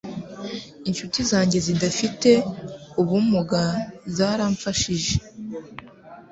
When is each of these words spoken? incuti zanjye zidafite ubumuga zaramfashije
incuti 0.87 1.19
zanjye 1.29 1.57
zidafite 1.67 2.29
ubumuga 3.01 3.61
zaramfashije 4.15 5.15